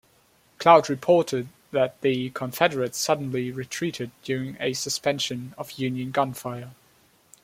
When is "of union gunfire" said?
5.59-6.71